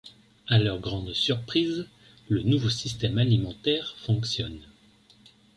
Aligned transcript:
À 0.47 0.57
leur 0.57 0.79
grande 0.79 1.13
surprise, 1.13 1.85
le 2.27 2.41
nouveau 2.41 2.71
système 2.71 3.19
alimentaire 3.19 3.95
fonctionne. 3.99 4.61